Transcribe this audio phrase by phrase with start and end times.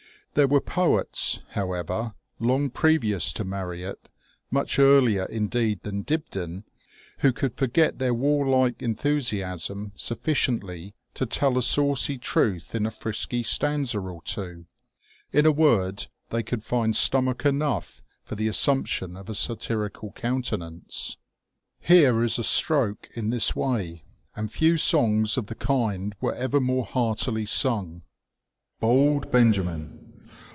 [0.33, 4.07] There were poets, however, long previous to Marryat,
[4.49, 6.63] much earlier indeed than Dibdin,
[7.17, 13.43] who could forget their warlike enthusiasm sufficiently to tell a saucy truth in a frisky
[13.43, 14.67] stanza or two.
[15.33, 21.17] In a word, they could find stomach enough for the assumption of a satirical countenance.
[21.85, 21.89] TEE OLD NAVAL SEASONQ.
[21.89, 24.05] 239 Here is a stroke in this way,
[24.37, 28.03] and few songs of the kind were ever more heartily sung:
[28.79, 29.97] BOLD BENJAMIN.